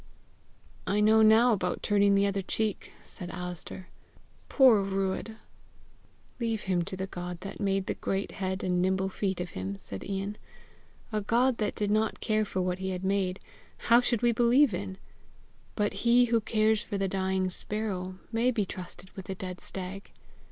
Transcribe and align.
"I 0.87 0.99
know 0.99 1.21
now 1.21 1.53
about 1.53 1.83
turning 1.83 2.15
the 2.15 2.25
other 2.25 2.41
cheek!" 2.41 2.91
said 3.03 3.29
Alister." 3.29 3.87
Poor 4.49 4.83
Euadh!" 4.83 5.37
"Leave 6.39 6.61
him 6.61 6.81
to 6.85 6.97
the 6.97 7.05
God 7.05 7.41
that 7.41 7.59
made 7.59 7.85
the 7.85 7.93
great 7.93 8.31
head 8.31 8.63
and 8.63 8.81
nimble 8.81 9.09
feet 9.09 9.39
of 9.39 9.51
him," 9.51 9.77
said 9.77 10.03
Ian. 10.03 10.37
"A 11.11 11.21
God 11.21 11.59
that 11.59 11.75
did 11.75 11.91
not 11.91 12.19
care 12.19 12.45
for 12.45 12.61
what 12.63 12.79
he 12.79 12.89
had 12.89 13.03
made, 13.03 13.39
how 13.77 14.01
should 14.01 14.23
we 14.23 14.31
believe 14.31 14.73
in! 14.73 14.97
but 15.75 15.93
he 16.01 16.25
who 16.25 16.41
cares 16.41 16.81
for 16.81 16.97
the 16.97 17.07
dying 17.07 17.51
sparrow, 17.51 18.17
may 18.31 18.49
be 18.49 18.65
trusted 18.65 19.11
with 19.11 19.25
the 19.27 19.35
dead 19.35 19.59
stag." 19.61 20.09